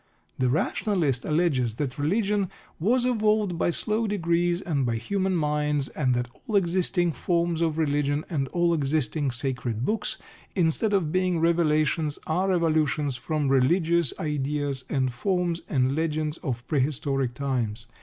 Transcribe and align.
The 0.39 0.49
rationalist 0.49 1.25
alleges 1.25 1.75
that 1.75 1.99
religion 1.99 2.49
was 2.79 3.05
evolved 3.05 3.59
by 3.59 3.69
slow 3.69 4.07
degrees 4.07 4.59
and 4.59 4.83
by 4.83 4.95
human 4.95 5.35
minds, 5.35 5.89
and 5.89 6.15
that 6.15 6.27
all 6.47 6.55
existing 6.55 7.11
forms 7.11 7.61
of 7.61 7.77
religion 7.77 8.25
and 8.27 8.47
all 8.47 8.73
existing 8.73 9.29
"sacred 9.29 9.85
books," 9.85 10.17
instead 10.55 10.93
of 10.93 11.11
being 11.11 11.39
"revelations," 11.39 12.17
are 12.25 12.51
evolutions 12.51 13.15
from 13.15 13.47
religious 13.47 14.11
ideas 14.17 14.85
and 14.89 15.13
forms 15.13 15.61
and 15.69 15.95
legends 15.95 16.37
of 16.37 16.65
prehistoric 16.67 17.35
times. 17.35 17.85